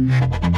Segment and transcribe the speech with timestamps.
[0.00, 0.49] Música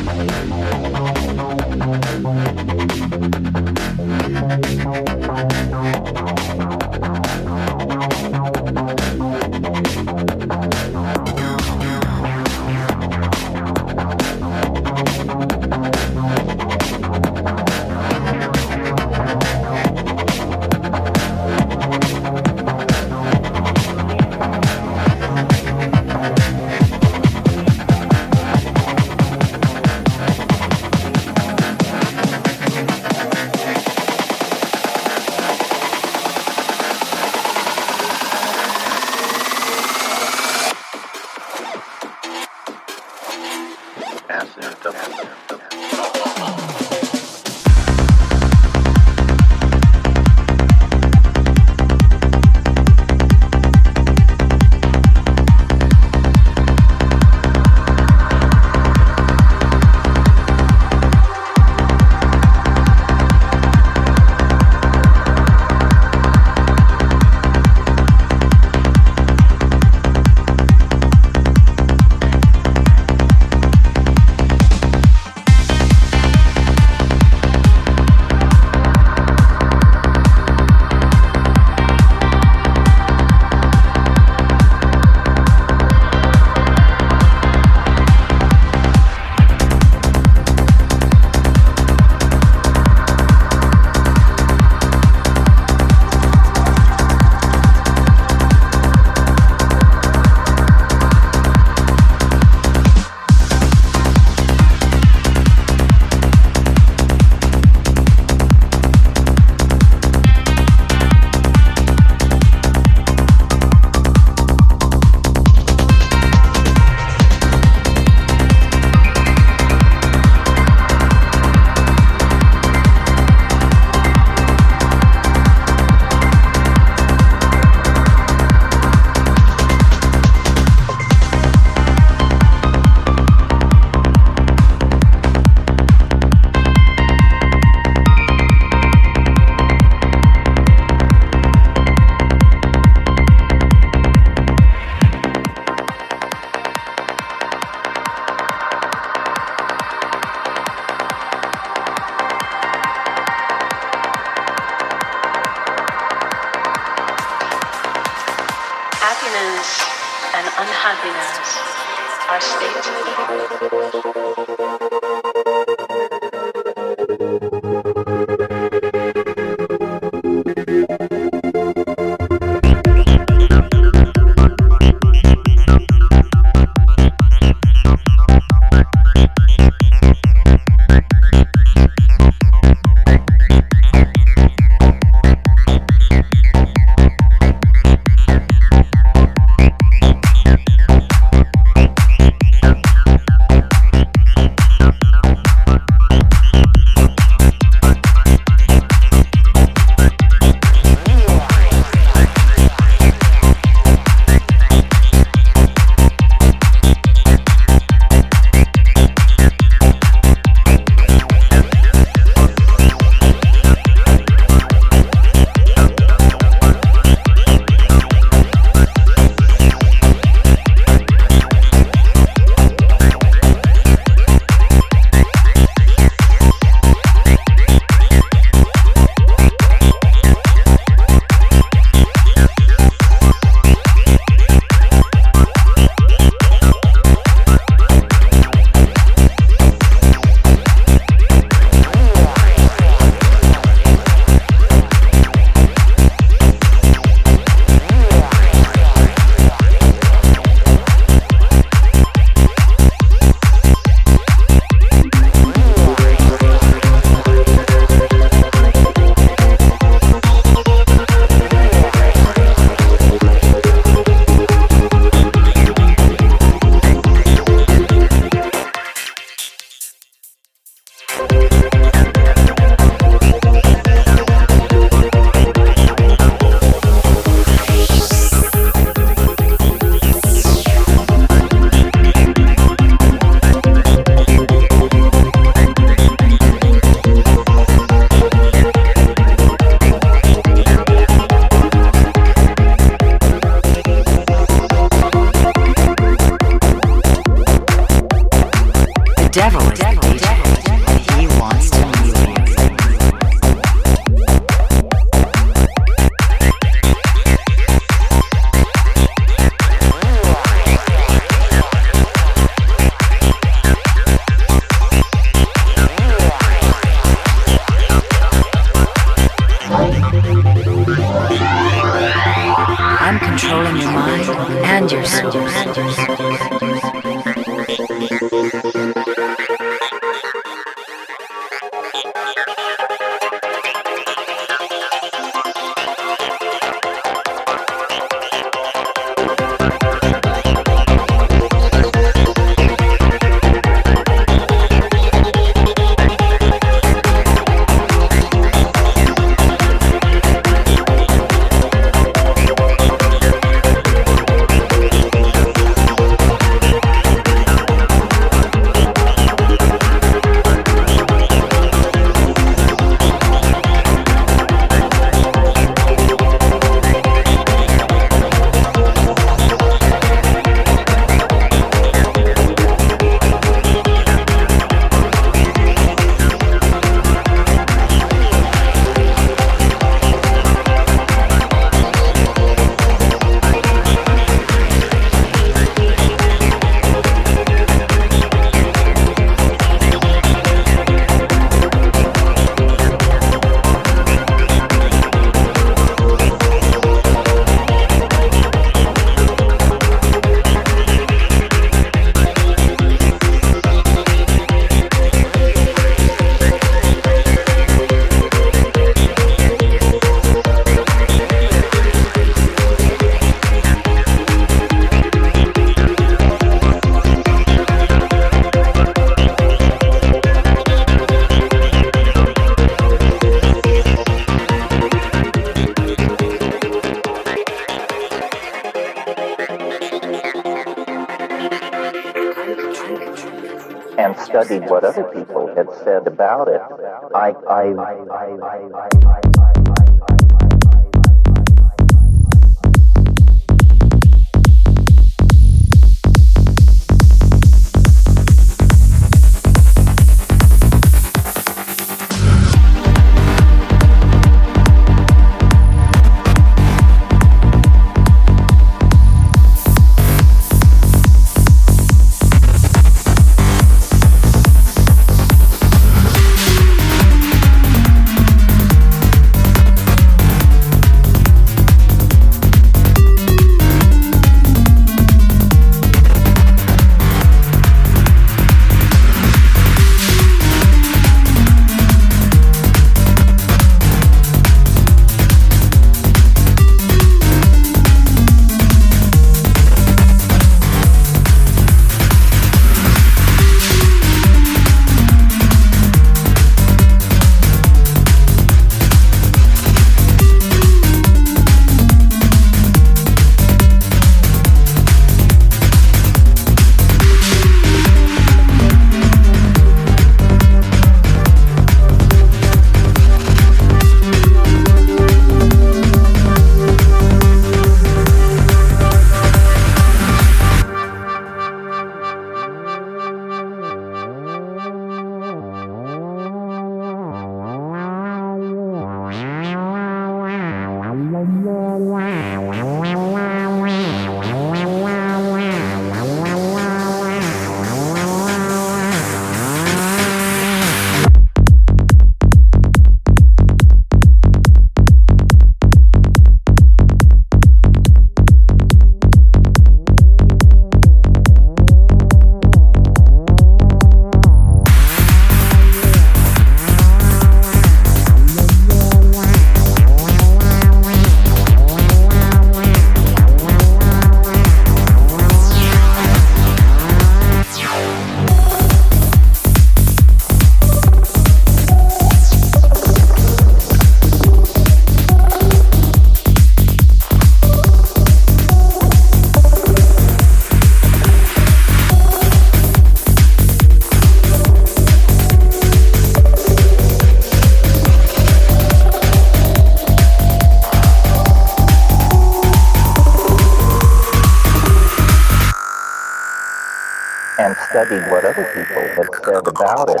[597.68, 600.00] studied what other people had said about it,